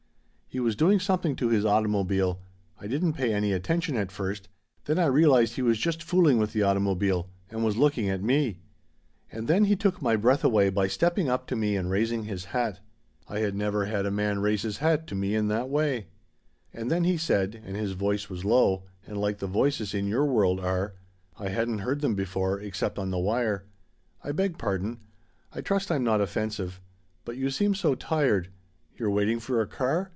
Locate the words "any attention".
3.33-3.95